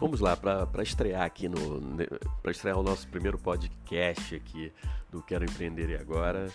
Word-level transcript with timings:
Vamos 0.00 0.20
lá, 0.20 0.36
para 0.36 0.82
estrear 0.84 1.22
aqui 1.22 1.48
no. 1.48 1.58
para 2.40 2.52
estrear 2.52 2.78
o 2.78 2.84
nosso 2.84 3.08
primeiro 3.08 3.36
podcast 3.36 4.32
aqui 4.32 4.72
do 5.10 5.20
Quero 5.20 5.44
Empreender 5.44 5.90
e 5.90 5.96
Agora. 5.96 6.48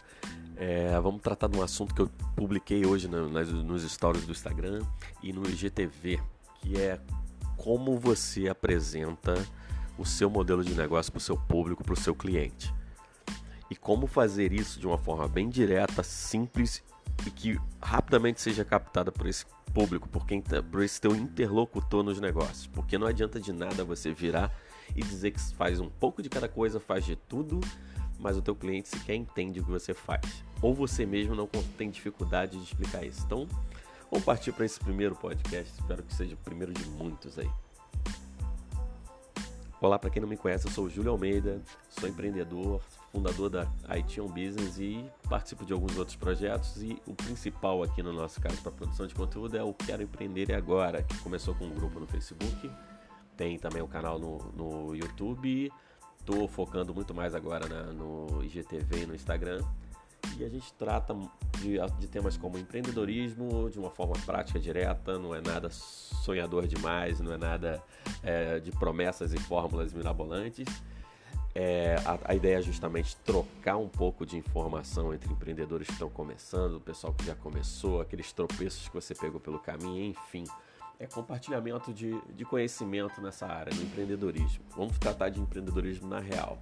É, 0.56 0.98
vamos 1.02 1.22
tratar 1.22 1.48
de 1.48 1.58
um 1.58 1.62
assunto 1.62 1.94
que 1.94 2.02
eu 2.02 2.10
publiquei 2.38 2.86
hoje 2.86 3.10
nas, 3.10 3.50
nos 3.50 3.84
stories 3.84 4.26
do 4.26 4.32
Instagram 4.32 4.82
e 5.22 5.34
no 5.34 5.46
IGTV, 5.46 6.22
que 6.62 6.80
é 6.80 6.98
como 7.58 8.00
você 8.00 8.48
apresenta 8.48 9.34
o 9.98 10.06
seu 10.06 10.30
modelo 10.30 10.64
de 10.64 10.74
negócio 10.74 11.12
para 11.12 11.20
o 11.20 11.22
seu 11.22 11.36
público, 11.36 11.84
para 11.84 11.96
o 11.96 12.00
seu 12.00 12.16
cliente. 12.16 12.74
E 13.70 13.76
como 13.76 14.08
fazer 14.08 14.54
isso 14.54 14.80
de 14.80 14.88
uma 14.88 14.98
forma 14.98 15.28
bem 15.28 15.50
direta, 15.50 16.02
simples 16.02 16.82
e 17.26 17.32
que 17.32 17.60
rapidamente 17.82 18.42
seja 18.42 18.66
captada 18.66 19.12
por 19.12 19.28
esse 19.28 19.46
público, 19.74 20.08
por, 20.08 20.26
quem 20.26 20.42
tá, 20.42 20.62
por 20.62 20.84
esse 20.84 21.00
teu 21.00 21.16
interlocutor 21.16 22.04
nos 22.04 22.20
negócios. 22.20 22.68
Porque 22.68 22.98
não 22.98 23.08
adianta 23.08 23.40
de 23.40 23.52
nada 23.52 23.84
você 23.84 24.12
virar 24.12 24.52
e 24.96 25.02
dizer 25.02 25.32
que 25.32 25.40
faz 25.56 25.80
um 25.80 25.90
pouco 25.90 26.22
de 26.22 26.30
cada 26.30 26.48
coisa, 26.48 26.80
faz 26.80 27.06
de 27.06 27.16
tudo, 27.16 27.60
mas 28.20 28.38
o 28.38 28.42
teu 28.42 28.56
cliente 28.56 28.90
sequer 28.90 29.16
entende 29.16 29.60
o 29.60 29.64
que 29.64 29.72
você 29.72 29.94
faz. 29.94 30.44
Ou 30.62 30.74
você 30.74 31.06
mesmo 31.06 31.36
não 31.36 31.48
tem 31.78 31.90
dificuldade 31.90 32.58
de 32.58 32.64
explicar 32.64 33.04
isso. 33.04 33.24
Então, 33.26 33.48
vamos 34.10 34.26
partir 34.26 34.52
para 34.52 34.66
esse 34.66 34.80
primeiro 34.80 35.16
podcast. 35.16 35.74
Espero 35.80 36.04
que 36.04 36.14
seja 36.14 36.36
o 36.36 36.38
primeiro 36.38 36.74
de 36.74 36.86
muitos 36.86 37.38
aí. 37.40 37.50
Olá, 39.84 40.00
para 40.00 40.10
quem 40.10 40.22
não 40.22 40.30
me 40.30 40.38
conhece, 40.38 40.66
eu 40.66 40.72
sou 40.72 40.86
o 40.86 40.90
Júlio 40.90 41.12
Almeida, 41.12 41.62
sou 41.90 42.08
empreendedor, 42.08 42.82
fundador 43.12 43.50
da 43.50 43.68
IT 43.90 44.22
on 44.22 44.30
Business 44.30 44.80
e 44.80 45.04
participo 45.28 45.66
de 45.66 45.74
alguns 45.74 45.98
outros 45.98 46.16
projetos. 46.16 46.82
E 46.82 46.98
o 47.06 47.14
principal 47.14 47.84
aqui 47.84 48.02
no 48.02 48.14
nosso 48.14 48.40
caso 48.40 48.62
para 48.62 48.72
produção 48.72 49.06
de 49.06 49.14
conteúdo 49.14 49.58
é 49.58 49.62
o 49.62 49.74
Quero 49.74 50.02
Empreender 50.02 50.50
e 50.50 50.54
Agora, 50.54 51.04
que 51.04 51.18
começou 51.18 51.54
com 51.56 51.66
um 51.66 51.76
grupo 51.76 52.00
no 52.00 52.08
Facebook, 52.08 52.72
tem 53.36 53.60
também 53.60 53.82
o 53.82 53.86
um 53.86 53.90
canal 53.90 54.18
no, 54.18 54.38
no 54.54 54.96
YouTube. 54.96 55.70
Estou 56.18 56.48
focando 56.48 56.94
muito 56.96 57.14
mais 57.14 57.36
agora 57.36 57.68
na, 57.68 57.84
no 57.92 58.42
IGTV 58.42 59.04
e 59.04 59.06
no 59.06 59.14
Instagram. 59.14 59.62
E 60.38 60.44
a 60.44 60.50
gente 60.50 60.74
trata 60.74 61.16
de, 61.60 61.78
de, 62.00 62.08
temas 62.08 62.36
como 62.36 62.58
empreendedorismo 62.58 63.70
de 63.70 63.78
uma 63.78 63.90
forma 63.90 64.16
prática, 64.26 64.60
direta, 64.60 65.20
não 65.20 65.34
é 65.34 65.42
nada 65.42 65.70
sonhador 65.70 66.66
demais, 66.66 67.20
não 67.20 67.34
é 67.34 67.38
nada 67.38 67.84
é, 68.24 68.60
de 68.60 68.72
promessas 68.72 69.34
e 69.34 69.38
fórmulas 69.38 69.94
mirabolantes. 69.94 70.68
É, 71.56 71.96
a, 72.04 72.32
a, 72.32 72.36
ideia 72.36 72.58
é 72.58 72.62
justamente 72.62 73.16
trocar 73.18 73.78
um 73.78 73.88
pouco 73.88 74.26
de 74.26 74.36
informação 74.38 75.14
entre 75.14 75.32
empreendedores 75.32 75.86
que 75.86 75.94
estão 75.94 76.10
começando, 76.10 76.78
o 76.78 76.82
pessoal 76.82 77.14
que 77.14 77.26
já 77.26 77.36
começou, 77.36 78.02
aqueles 78.02 78.34
tropeços 78.34 78.88
que 78.88 78.96
você 78.96 79.14
pegou 79.14 79.40
pelo 79.40 79.60
caminho, 79.60 80.04
enfim. 80.04 80.46
É 81.00 81.06
compartilhamento 81.06 81.94
de, 81.94 82.20
de 82.32 82.46
conhecimento 82.46 83.22
nessa 83.22 83.46
área, 83.46 83.74
no 83.76 83.84
empreendedorismo. 83.84 84.64
Vamos 84.76 84.98
tratar 84.98 85.30
de 85.30 85.40
empreendedorismo 85.40 86.08
na 86.08 86.20
real. 86.20 86.58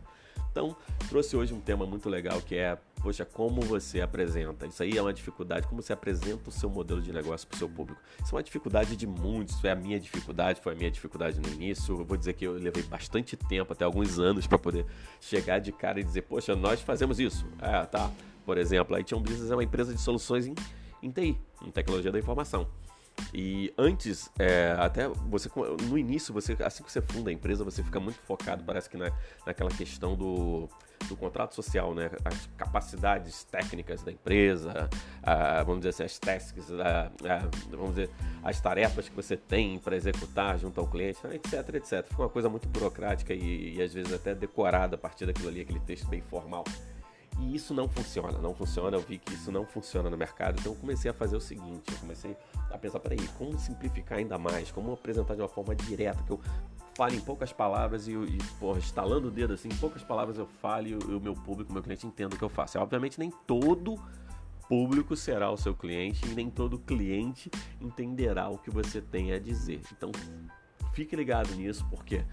Então, 0.52 0.76
trouxe 1.08 1.38
hoje 1.38 1.54
um 1.54 1.62
tema 1.62 1.86
muito 1.86 2.10
legal 2.10 2.42
que 2.42 2.56
é, 2.56 2.78
poxa, 3.02 3.26
como 3.26 3.62
você 3.62 4.02
apresenta. 4.02 4.68
Isso 4.68 4.82
aí 4.84 4.98
é 4.98 5.02
uma 5.02 5.14
dificuldade, 5.14 5.68
como 5.68 5.82
você 5.82 5.92
apresenta 5.94 6.50
o 6.50 6.52
seu 6.52 6.70
modelo 6.70 7.02
de 7.02 7.12
negócio 7.12 7.48
para 7.48 7.56
o 7.56 7.60
seu 7.60 7.70
público. 7.70 8.02
Isso 8.24 8.34
é 8.34 8.38
uma 8.38 8.44
dificuldade 8.44 8.96
de 8.96 9.08
muitos, 9.08 9.60
foi 9.60 9.70
a 9.70 9.76
minha 9.76 10.00
dificuldade, 10.00 10.62
foi 10.62 10.74
a 10.74 10.76
minha 10.76 10.92
dificuldade 10.92 11.40
no 11.40 11.48
início. 11.50 12.00
Eu 12.00 12.06
vou 12.06 12.18
dizer 12.18 12.34
que 12.34 12.46
eu 12.46 12.54
levei 12.54 12.84
bastante 12.84 13.36
tempo, 13.36 13.74
até 13.74 13.84
alguns 13.84 14.20
anos, 14.20 14.48
para 14.48 14.58
poder 14.58 14.86
chegar 15.20 15.60
de 15.60 15.72
cara 15.72 16.00
e 16.00 16.04
dizer, 16.04 16.22
poxa, 16.24 16.56
nós 16.56 16.82
fazemos 16.82 17.20
isso. 17.20 17.46
É, 17.60 17.86
tá. 17.86 18.12
Por 18.46 18.58
exemplo, 18.58 18.96
a 18.96 19.00
IT 19.00 19.14
Business 19.16 19.52
é 19.52 19.56
uma 19.56 19.64
empresa 19.64 19.94
de 19.94 20.02
soluções 20.02 20.46
em, 20.48 20.56
em 21.02 21.12
TI, 21.12 21.40
em 21.64 21.72
tecnologia 21.72 22.12
da 22.12 22.20
informação. 22.20 22.68
E 23.34 23.74
antes, 23.78 24.30
é, 24.38 24.76
até 24.78 25.08
você 25.08 25.50
no 25.88 25.98
início, 25.98 26.34
você 26.34 26.56
assim 26.64 26.84
que 26.84 26.92
você 26.92 27.02
funda 27.02 27.30
a 27.30 27.34
empresa, 27.34 27.64
você 27.64 27.84
fica 27.84 28.00
muito 28.00 28.20
focado, 28.20 28.64
parece 28.64 28.90
que 28.90 28.98
na, 28.98 29.12
naquela 29.46 29.70
questão 29.70 30.16
do, 30.16 30.70
do 31.08 31.16
contrato 31.16 31.56
social, 31.56 31.94
né? 31.94 32.10
As 32.26 32.48
capacidades 32.58 33.44
técnicas 33.46 34.04
da 34.04 34.12
empresa, 34.12 34.90
a, 35.24 35.64
vamos 35.64 35.82
dizer 35.82 35.90
assim, 35.90 36.04
as 36.04 36.20
tasks, 36.20 36.72
a, 36.72 37.12
a, 37.28 37.40
vamos 37.70 37.96
dizer, 37.96 38.10
as 38.44 38.60
tarefas 38.60 39.08
que 39.08 39.16
você 39.16 39.38
tem 39.38 39.80
para 39.80 39.96
executar 39.96 40.58
junto 40.58 40.80
ao 40.80 40.88
cliente, 40.88 41.20
etc, 41.28 41.76
etc. 41.76 42.06
Fica 42.08 42.22
uma 42.22 42.30
coisa 42.30 42.50
muito 42.50 42.68
burocrática 42.68 43.34
e, 43.34 43.76
e 43.76 43.82
às 43.82 43.94
vezes 43.94 44.14
até 44.14 44.36
decorada 44.36 44.96
a 44.96 45.00
partir 45.00 45.26
daquilo 45.26 45.50
ali, 45.50 45.62
aquele 45.62 45.80
texto 45.82 46.08
bem 46.08 46.22
formal. 46.22 46.64
E 47.42 47.56
isso 47.56 47.74
não 47.74 47.90
funciona, 47.90 48.38
não 48.38 48.54
funciona. 48.54 48.96
Eu 48.96 49.02
vi 49.02 49.18
que 49.18 49.34
isso 49.34 49.52
não 49.52 49.66
funciona 49.66 50.10
no 50.10 50.18
mercado. 50.18 50.60
Então 50.60 50.74
eu 50.74 50.78
comecei 50.78 51.10
a 51.10 51.14
fazer 51.14 51.36
o 51.36 51.42
seguinte: 51.42 51.92
eu 51.92 51.98
comecei 51.98 52.38
a 52.70 52.78
pensar, 52.78 53.00
peraí, 53.00 53.28
como 53.38 53.58
simplificar 53.58 54.20
ainda 54.20 54.38
mais? 54.38 54.72
Como 54.72 54.94
apresentar 54.94 55.36
de 55.36 55.42
uma 55.42 55.48
forma 55.48 55.76
direta, 55.76 56.22
que 56.24 56.32
eu 56.32 56.40
fale 56.96 57.16
em 57.16 57.22
poucas 57.22 57.52
palavras 57.52 58.08
e, 58.08 58.12
e 58.12 58.38
porra, 58.60 58.80
estalando 58.80 59.30
o 59.30 59.32
dedo 59.32 59.54
assim, 59.54 59.70
em 59.70 59.78
poucas 59.78 60.04
palavras 60.04 60.38
eu 60.38 60.46
fale 60.46 60.92
e 60.92 60.96
o, 60.96 61.20
meu 61.20 61.34
público, 61.34 61.72
o 61.72 61.74
meu 61.74 61.82
cliente 61.82 62.06
entenda 62.06 62.36
o 62.36 62.38
que 62.38 62.44
eu 62.44 62.50
faço. 62.50 62.78
É, 62.78 62.82
obviamente 62.82 63.18
nem 63.18 63.32
todo 63.48 63.96
público 64.68 65.16
será 65.16 65.50
o 65.50 65.58
seu 65.58 65.74
cliente 65.74 66.26
e 66.30 66.36
nem 66.36 66.50
todo 66.50 66.78
cliente 66.80 67.50
entenderá 67.80 68.50
o 68.50 68.58
que 68.58 68.70
você 68.70 69.02
tem 69.02 69.34
a 69.34 69.40
dizer. 69.40 69.82
Então 69.92 70.12
fique 70.94 71.16
ligado 71.16 71.54
nisso, 71.56 71.86
porque 71.90 72.24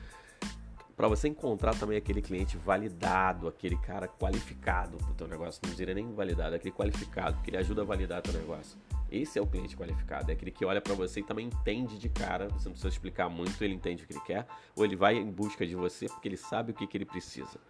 para 0.98 1.06
você 1.06 1.28
encontrar 1.28 1.76
também 1.76 1.96
aquele 1.96 2.20
cliente 2.20 2.56
validado, 2.56 3.46
aquele 3.46 3.76
cara 3.76 4.08
qualificado 4.08 4.96
para 4.96 5.10
o 5.12 5.14
teu 5.14 5.28
negócio, 5.28 5.60
não 5.64 5.72
diria 5.72 5.94
nem 5.94 6.12
validado, 6.12 6.56
aquele 6.56 6.74
qualificado, 6.74 7.40
que 7.40 7.50
ele 7.50 7.56
ajuda 7.56 7.82
a 7.82 7.84
validar 7.84 8.20
teu 8.20 8.32
negócio. 8.32 8.76
Esse 9.08 9.38
é 9.38 9.42
o 9.42 9.46
cliente 9.46 9.76
qualificado, 9.76 10.28
é 10.32 10.34
aquele 10.34 10.50
que 10.50 10.64
olha 10.64 10.80
para 10.80 10.94
você 10.94 11.20
e 11.20 11.22
também 11.22 11.46
entende 11.46 11.96
de 12.00 12.08
cara, 12.08 12.48
você 12.48 12.64
não 12.64 12.72
precisa 12.72 12.88
explicar 12.88 13.28
muito, 13.28 13.62
ele 13.62 13.74
entende 13.74 14.02
o 14.02 14.08
que 14.08 14.12
ele 14.12 14.20
quer, 14.22 14.44
ou 14.74 14.84
ele 14.84 14.96
vai 14.96 15.14
em 15.14 15.30
busca 15.30 15.64
de 15.64 15.76
você 15.76 16.06
porque 16.06 16.26
ele 16.26 16.36
sabe 16.36 16.72
o 16.72 16.74
que, 16.74 16.84
que 16.84 16.96
ele 16.96 17.04
precisa. 17.04 17.60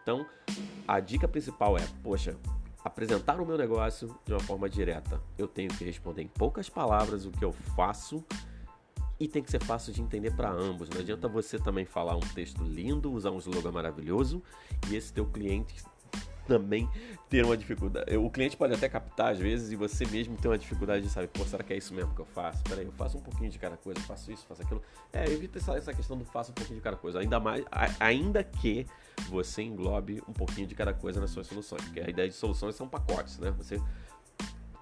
Então, 0.00 0.24
a 0.86 1.00
dica 1.00 1.26
principal 1.26 1.76
é, 1.76 1.84
poxa, 2.00 2.36
apresentar 2.84 3.40
o 3.40 3.44
meu 3.44 3.58
negócio 3.58 4.16
de 4.24 4.32
uma 4.32 4.40
forma 4.40 4.68
direta. 4.68 5.20
Eu 5.36 5.48
tenho 5.48 5.70
que 5.70 5.84
responder 5.84 6.22
em 6.22 6.28
poucas 6.28 6.68
palavras 6.68 7.26
o 7.26 7.32
que 7.32 7.44
eu 7.44 7.50
faço 7.50 8.24
e 9.20 9.26
tem 9.26 9.42
que 9.42 9.50
ser 9.50 9.62
fácil 9.62 9.92
de 9.92 10.00
entender 10.00 10.34
para 10.34 10.50
ambos. 10.50 10.88
Não 10.88 11.00
adianta 11.00 11.28
você 11.28 11.58
também 11.58 11.84
falar 11.84 12.16
um 12.16 12.20
texto 12.20 12.62
lindo, 12.62 13.12
usar 13.12 13.30
um 13.30 13.38
slogan 13.38 13.72
maravilhoso 13.72 14.42
e 14.90 14.96
esse 14.96 15.12
teu 15.12 15.26
cliente 15.26 15.82
também 16.48 16.88
ter 17.28 17.44
uma 17.44 17.56
dificuldade. 17.56 18.16
O 18.16 18.30
cliente 18.30 18.56
pode 18.56 18.72
até 18.72 18.88
captar 18.88 19.32
às 19.32 19.38
vezes 19.38 19.70
e 19.70 19.76
você 19.76 20.06
mesmo 20.06 20.34
tem 20.36 20.50
uma 20.50 20.56
dificuldade 20.56 21.02
de 21.02 21.10
saber, 21.10 21.28
pô, 21.28 21.44
será 21.44 21.62
que 21.62 21.74
é 21.74 21.76
isso 21.76 21.92
mesmo 21.92 22.14
que 22.14 22.20
eu 22.22 22.24
faço? 22.24 22.64
Peraí, 22.64 22.86
eu 22.86 22.92
faço 22.92 23.18
um 23.18 23.20
pouquinho 23.20 23.50
de 23.50 23.58
cada 23.58 23.76
coisa, 23.76 24.00
faço 24.00 24.32
isso, 24.32 24.46
faço 24.46 24.62
aquilo. 24.62 24.82
É, 25.12 25.24
evita 25.24 25.58
essa, 25.58 25.76
essa 25.76 25.92
questão 25.92 26.16
do 26.16 26.24
faço 26.24 26.50
um 26.50 26.54
pouquinho 26.54 26.78
de 26.78 26.82
cada 26.82 26.96
coisa. 26.96 27.20
Ainda 27.20 27.38
mais, 27.38 27.62
ainda 28.00 28.42
que 28.42 28.86
você 29.28 29.62
englobe 29.62 30.22
um 30.26 30.32
pouquinho 30.32 30.66
de 30.66 30.74
cada 30.74 30.94
coisa 30.94 31.20
nas 31.20 31.30
suas 31.30 31.46
soluções, 31.46 31.82
porque 31.84 32.00
a 32.00 32.08
ideia 32.08 32.28
de 32.28 32.34
soluções 32.34 32.74
são 32.74 32.88
pacotes, 32.88 33.38
né? 33.38 33.50
Você 33.50 33.78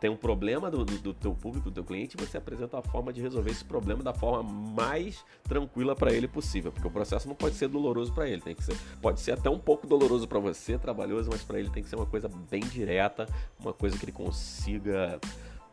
tem 0.07 0.11
um 0.13 0.17
problema 0.17 0.71
do, 0.71 0.85
do, 0.85 1.13
teu 1.13 1.35
público, 1.35 1.69
do 1.69 1.75
teu 1.75 1.83
cliente, 1.83 2.17
você 2.17 2.39
apresenta 2.39 2.79
a 2.79 2.83
forma 2.83 3.13
de 3.13 3.21
resolver 3.21 3.51
esse 3.51 3.65
problema 3.65 4.05
da 4.05 4.15
forma 4.15 4.41
mais 4.41 5.25
tranquila 5.43 5.97
para 5.97 6.13
ele 6.13 6.29
possível, 6.29 6.71
porque 6.71 6.87
o 6.87 6.91
processo 6.91 7.27
não 7.27 7.35
pode 7.35 7.57
ser 7.57 7.67
doloroso 7.67 8.13
para 8.13 8.29
ele, 8.29 8.41
tem 8.41 8.55
que 8.55 8.63
ser, 8.63 8.77
pode 9.03 9.21
ser 9.21 9.33
até 9.33 9.51
um 9.51 9.59
pouco 9.59 9.85
doloroso 9.85 10.29
para 10.29 10.39
você, 10.39 10.79
trabalhoso, 10.79 11.29
mas 11.29 11.43
para 11.43 11.59
ele 11.59 11.71
tem 11.71 11.83
que 11.83 11.89
ser 11.89 11.97
uma 11.97 12.07
coisa 12.07 12.29
bem 12.49 12.61
direta, 12.61 13.27
uma 13.59 13.73
coisa 13.73 13.99
que 13.99 14.05
ele 14.05 14.13
consiga 14.13 15.19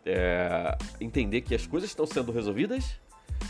é, 0.04 0.76
entender 1.00 1.42
que 1.42 1.54
as 1.54 1.68
coisas 1.68 1.92
estão 1.92 2.08
sendo 2.08 2.32
resolvidas, 2.32 3.00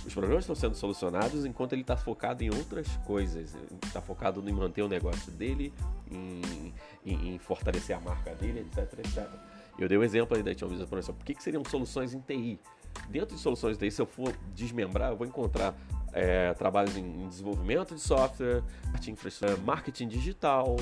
os 0.05 0.13
problemas 0.13 0.43
estão 0.43 0.55
sendo 0.55 0.75
solucionados 0.75 1.45
enquanto 1.45 1.71
ele 1.71 1.83
está 1.83 1.95
focado 1.95 2.43
em 2.43 2.49
outras 2.49 2.87
coisas. 3.05 3.55
Está 3.85 4.01
focado 4.01 4.43
em 4.49 4.51
manter 4.51 4.81
o 4.81 4.89
negócio 4.89 5.31
dele, 5.31 5.73
em, 6.11 6.73
em, 7.05 7.35
em 7.35 7.37
fortalecer 7.37 7.95
a 7.95 8.01
marca 8.01 8.33
dele, 8.35 8.61
etc, 8.61 8.99
etc. 8.99 9.52
Eu 9.77 9.87
dei 9.87 9.97
o 9.97 10.01
um 10.01 10.03
exemplo 10.03 10.35
aí 10.35 10.43
da 10.43 10.51
Business 10.51 10.87
Professional. 10.87 11.17
Por 11.17 11.25
que, 11.25 11.33
que 11.33 11.43
seriam 11.43 11.63
soluções 11.65 12.13
em 12.13 12.19
TI? 12.19 12.59
Dentro 13.09 13.35
de 13.35 13.41
soluções 13.41 13.77
TI, 13.77 13.89
se 13.89 14.01
eu 14.01 14.05
for 14.05 14.33
desmembrar, 14.53 15.11
eu 15.11 15.17
vou 15.17 15.25
encontrar 15.25 15.75
é, 16.13 16.53
trabalhos 16.53 16.95
em 16.95 17.27
desenvolvimento 17.27 17.95
de 17.95 18.01
software, 18.01 18.63
marketing 19.65 20.07
digital, 20.07 20.75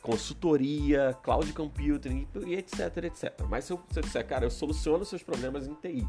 consultoria, 0.00 1.16
cloud 1.22 1.52
computing 1.52 2.26
e 2.46 2.54
etc, 2.54 2.96
etc. 3.04 3.42
Mas 3.48 3.64
se 3.64 3.72
eu 3.72 3.80
disser, 4.00 4.26
cara, 4.26 4.46
eu 4.46 4.50
soluciono 4.50 5.04
seus 5.04 5.22
problemas 5.22 5.66
em 5.66 5.74
TI, 5.74 6.08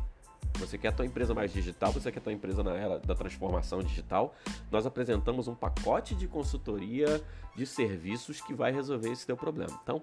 você 0.60 0.78
quer 0.78 0.90
a 0.90 0.92
tua 0.92 1.06
empresa 1.06 1.34
mais 1.34 1.52
digital, 1.52 1.92
você 1.92 2.12
quer 2.12 2.20
a 2.20 2.22
tua 2.22 2.34
empresa 2.34 2.64
na 2.64 2.76
era 2.76 3.00
da 3.00 3.14
transformação 3.14 3.80
digital, 3.82 4.34
nós 4.72 4.86
apresentamos 4.86 5.48
um 5.48 5.56
pacote 5.56 6.16
de 6.16 6.28
consultoria 6.28 7.22
de 7.56 7.66
serviços 7.66 8.42
que 8.42 8.54
vai 8.54 8.72
resolver 8.72 9.12
esse 9.12 9.26
teu 9.26 9.38
problema. 9.38 9.80
Então, 9.84 10.02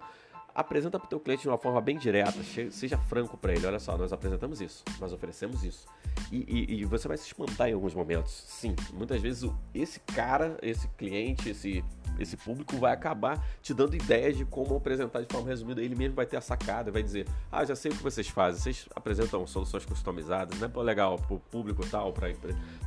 apresenta 0.54 0.98
para 0.98 1.06
o 1.06 1.08
teu 1.08 1.20
cliente 1.20 1.42
de 1.42 1.48
uma 1.48 1.58
forma 1.58 1.80
bem 1.80 1.98
direta, 1.98 2.38
seja 2.70 2.96
franco 2.96 3.36
para 3.36 3.52
ele. 3.52 3.66
Olha 3.66 3.80
só, 3.80 3.98
nós 3.98 4.12
apresentamos 4.12 4.60
isso, 4.60 4.84
nós 5.00 5.12
oferecemos 5.12 5.64
isso. 5.64 5.86
E, 6.30 6.44
e, 6.48 6.80
e, 6.80 6.84
você 6.84 7.08
vai 7.08 7.16
se 7.16 7.26
espantar 7.26 7.68
em 7.68 7.72
alguns 7.72 7.94
momentos. 7.94 8.32
Sim, 8.46 8.76
muitas 8.92 9.20
vezes 9.20 9.50
esse 9.74 9.98
cara, 10.00 10.56
esse 10.62 10.86
cliente, 10.96 11.50
esse 11.50 11.84
esse 12.18 12.36
público 12.36 12.76
vai 12.76 12.92
acabar 12.92 13.44
te 13.62 13.74
dando 13.74 13.94
ideias 13.94 14.36
de 14.36 14.44
como 14.44 14.76
apresentar 14.76 15.20
de 15.20 15.32
forma 15.32 15.48
resumida. 15.48 15.82
Ele 15.82 15.94
mesmo 15.94 16.14
vai 16.14 16.26
ter 16.26 16.36
a 16.36 16.40
sacada, 16.40 16.90
vai 16.90 17.02
dizer: 17.02 17.26
Ah, 17.50 17.64
já 17.64 17.74
sei 17.74 17.92
o 17.92 17.96
que 17.96 18.02
vocês 18.02 18.28
fazem, 18.28 18.60
vocês 18.60 18.88
apresentam 18.94 19.46
soluções 19.46 19.84
customizadas, 19.84 20.58
né? 20.58 20.68
Pô, 20.68 20.82
legal, 20.82 21.18
para 21.18 21.34
o 21.34 21.40
público 21.40 21.86
tal, 21.86 22.12
para 22.12 22.28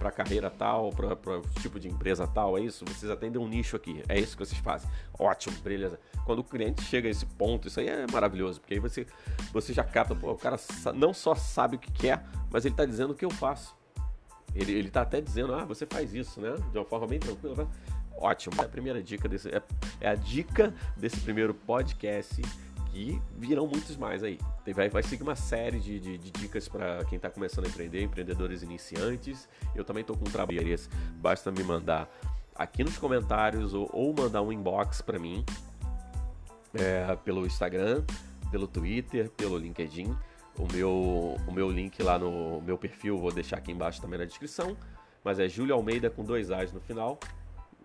a 0.01 0.11
carreira 0.11 0.49
tal, 0.49 0.89
para 0.91 1.37
o 1.37 1.41
tipo 1.61 1.79
de 1.79 1.87
empresa 1.87 2.27
tal, 2.27 2.57
é 2.57 2.61
isso? 2.61 2.85
Vocês 2.85 3.11
atendem 3.11 3.41
um 3.41 3.47
nicho 3.47 3.75
aqui, 3.75 4.03
é 4.07 4.19
isso 4.19 4.37
que 4.37 4.45
vocês 4.45 4.59
fazem. 4.59 4.89
Ótimo, 5.17 5.57
beleza. 5.59 5.99
Quando 6.25 6.39
o 6.39 6.43
cliente 6.43 6.81
chega 6.83 7.07
a 7.07 7.11
esse 7.11 7.25
ponto, 7.25 7.67
isso 7.67 7.79
aí 7.79 7.87
é 7.87 8.05
maravilhoso, 8.11 8.59
porque 8.59 8.75
aí 8.75 8.79
você, 8.79 9.05
você 9.51 9.73
já 9.73 9.83
capta, 9.83 10.15
pô, 10.15 10.31
o 10.31 10.37
cara 10.37 10.57
não 10.93 11.13
só 11.13 11.35
sabe 11.35 11.75
o 11.75 11.79
que 11.79 11.91
quer, 11.91 12.23
mas 12.51 12.65
ele 12.65 12.73
está 12.73 12.85
dizendo 12.85 13.11
o 13.11 13.15
que 13.15 13.25
eu 13.25 13.31
faço. 13.31 13.75
Ele, 14.55 14.71
ele 14.71 14.89
tá 14.89 15.01
até 15.01 15.21
dizendo, 15.21 15.53
ah, 15.53 15.65
você 15.65 15.85
faz 15.85 16.13
isso, 16.13 16.41
né? 16.41 16.55
De 16.71 16.77
uma 16.77 16.85
forma 16.85 17.05
bem 17.05 17.19
tranquila. 17.19 17.67
Ótimo. 18.17 18.61
É 18.61 18.65
a 18.65 18.69
primeira 18.69 19.01
dica 19.01 19.27
desse. 19.29 19.49
É, 19.49 19.61
é 20.01 20.09
a 20.09 20.15
dica 20.15 20.73
desse 20.95 21.19
primeiro 21.19 21.53
podcast 21.53 22.41
que 22.91 23.21
virão 23.37 23.67
muitos 23.67 23.95
mais 23.95 24.23
aí. 24.23 24.39
Vai, 24.73 24.89
vai 24.89 25.03
seguir 25.03 25.23
uma 25.23 25.35
série 25.35 25.79
de, 25.79 25.99
de, 25.99 26.17
de 26.17 26.31
dicas 26.31 26.67
para 26.67 27.05
quem 27.05 27.17
está 27.17 27.29
começando 27.29 27.65
a 27.65 27.67
empreender, 27.67 28.01
empreendedores 28.01 28.63
iniciantes. 28.63 29.47
Eu 29.75 29.83
também 29.83 30.01
estou 30.01 30.17
com 30.17 30.25
um 30.25 30.31
basta 31.17 31.51
me 31.51 31.63
mandar 31.63 32.09
aqui 32.55 32.83
nos 32.83 32.97
comentários 32.97 33.73
ou, 33.73 33.87
ou 33.93 34.13
mandar 34.13 34.41
um 34.41 34.51
inbox 34.51 35.01
para 35.01 35.19
mim 35.19 35.45
é, 36.73 37.15
pelo 37.17 37.45
Instagram, 37.45 38.03
pelo 38.49 38.67
Twitter, 38.67 39.29
pelo 39.31 39.57
LinkedIn. 39.57 40.15
O 40.57 40.67
meu, 40.73 41.37
o 41.47 41.51
meu 41.51 41.69
link 41.69 42.01
lá 42.01 42.17
no 42.17 42.59
meu 42.61 42.79
perfil 42.79 43.19
vou 43.19 43.31
deixar 43.31 43.57
aqui 43.57 43.71
embaixo 43.71 44.01
também 44.01 44.17
na 44.17 44.25
descrição. 44.25 44.75
Mas 45.23 45.39
é 45.39 45.47
Júlio 45.47 45.75
Almeida 45.75 46.09
com 46.09 46.23
dois 46.23 46.49
A's 46.49 46.73
no 46.73 46.79
final. 46.79 47.19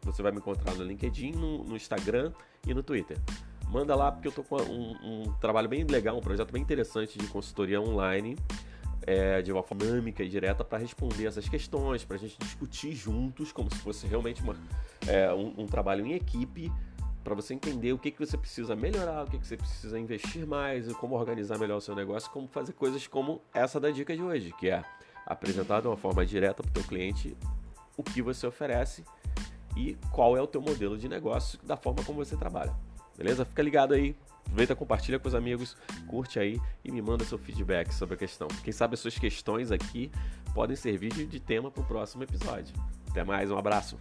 Você 0.04 0.22
vai 0.22 0.32
me 0.32 0.38
encontrar 0.38 0.75
no 0.75 0.82
LinkedIn, 0.82 1.32
no, 1.32 1.64
no 1.64 1.76
Instagram 1.76 2.32
e 2.66 2.75
no 2.75 2.82
Twitter. 2.82 3.19
Manda 3.69 3.94
lá 3.94 4.12
porque 4.12 4.28
eu 4.28 4.32
tô 4.32 4.43
com 4.43 4.56
um, 4.60 4.96
um, 5.02 5.32
trabalho 5.40 5.69
bem 5.69 5.84
legal, 5.84 6.16
um 6.16 6.20
projeto 6.20 6.52
bem 6.52 6.60
interessante 6.60 7.19
de 7.19 7.26
consultoria 7.28 7.81
online, 7.81 8.37
é, 9.06 9.40
de 9.40 9.50
uma 9.50 9.62
forma 9.62 9.84
dinâmica 9.84 10.22
e 10.22 10.28
direta 10.28 10.62
para 10.62 10.78
responder 10.78 11.26
essas 11.26 11.49
questões, 11.49 12.04
para 12.04 12.16
a 12.16 12.19
gente 12.19 12.37
discutir 12.38 12.93
juntos, 12.93 13.50
como 13.50 13.72
se 13.72 13.78
fosse 13.78 14.06
realmente 14.06 14.43
uma, 14.43 14.54
é, 15.06 15.32
um, 15.32 15.54
um 15.62 15.66
trabalho 15.66 16.05
em 16.05 16.12
equipe 16.12 16.70
para 17.25 17.34
você 17.34 17.55
entender 17.55 17.93
o 17.93 17.98
que, 17.98 18.10
que 18.10 18.19
você 18.19 18.37
precisa 18.37 18.75
melhorar, 18.75 19.25
o 19.25 19.31
que, 19.31 19.38
que 19.38 19.46
você 19.46 19.56
precisa 19.56 19.98
investir 19.98 20.46
mais, 20.46 20.93
como 20.94 21.14
organizar 21.14 21.58
melhor 21.58 21.76
o 21.76 21.81
seu 21.81 21.94
negócio, 21.94 22.31
como 22.31 22.48
fazer 22.48 22.72
coisas 22.72 23.06
como 23.06 23.40
essa 23.55 23.78
da 23.81 23.90
dica 23.90 24.14
de 24.14 24.22
hoje, 24.22 24.52
que 24.58 24.69
é 24.69 24.84
apresentar 25.25 25.81
de 25.81 25.87
uma 25.87 25.96
forma 25.96 26.26
direta 26.26 26.62
para 26.62 26.70
o 26.70 26.72
teu 26.72 26.84
cliente 26.84 27.37
o 27.96 28.02
que 28.02 28.20
você 28.20 28.46
oferece 28.46 29.05
e 29.76 29.96
qual 30.10 30.36
é 30.36 30.42
o 30.42 30.46
teu 30.46 30.60
modelo 30.60 30.96
de 30.98 31.08
negócio 31.08 31.58
da 31.62 31.76
forma 31.76 32.02
como 32.04 32.24
você 32.24 32.36
trabalha. 32.36 32.74
Beleza? 33.16 33.44
Fica 33.44 33.62
ligado 33.62 33.94
aí, 33.94 34.16
aproveita, 34.44 34.74
compartilha 34.74 35.19
com 35.19 35.28
os 35.28 35.34
amigos, 35.34 35.76
curte 36.06 36.38
aí 36.38 36.60
e 36.84 36.90
me 36.90 37.00
manda 37.00 37.24
seu 37.24 37.38
feedback 37.38 37.92
sobre 37.92 38.14
a 38.14 38.19
questão. 38.19 38.48
Quem 38.62 38.72
sabe 38.72 38.94
as 38.94 39.00
suas 39.00 39.19
questões 39.19 39.70
aqui 39.70 40.10
podem 40.54 40.76
servir 40.76 41.12
de, 41.12 41.40
tema 41.40 41.70
para 41.70 41.82
o 41.82 41.86
próximo 41.86 42.22
episódio. 42.22 42.74
Até 43.10 43.24
mais, 43.24 43.50
um 43.50 43.58
abraço. 43.58 43.98